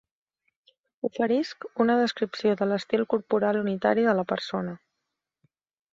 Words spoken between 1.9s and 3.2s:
descripció de l'estil